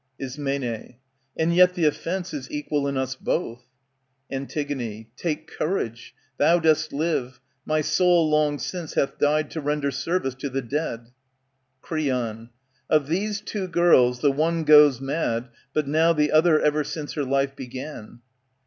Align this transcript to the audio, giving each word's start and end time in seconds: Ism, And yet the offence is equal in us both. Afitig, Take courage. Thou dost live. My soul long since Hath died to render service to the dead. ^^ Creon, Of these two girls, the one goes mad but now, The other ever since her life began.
Ism, 0.17 0.47
And 0.47 1.53
yet 1.55 1.75
the 1.75 1.85
offence 1.85 2.33
is 2.33 2.49
equal 2.49 2.87
in 2.87 2.97
us 2.97 3.13
both. 3.13 3.61
Afitig, 4.31 5.05
Take 5.15 5.45
courage. 5.45 6.15
Thou 6.39 6.57
dost 6.57 6.91
live. 6.91 7.39
My 7.67 7.81
soul 7.81 8.27
long 8.27 8.57
since 8.57 8.95
Hath 8.95 9.19
died 9.19 9.51
to 9.51 9.61
render 9.61 9.91
service 9.91 10.33
to 10.33 10.49
the 10.49 10.63
dead. 10.63 11.01
^^ 11.01 11.11
Creon, 11.83 12.49
Of 12.89 13.09
these 13.09 13.41
two 13.41 13.67
girls, 13.67 14.21
the 14.21 14.31
one 14.31 14.63
goes 14.63 14.99
mad 14.99 15.49
but 15.71 15.87
now, 15.87 16.13
The 16.13 16.31
other 16.31 16.59
ever 16.59 16.83
since 16.83 17.13
her 17.13 17.23
life 17.23 17.55
began. 17.55 18.21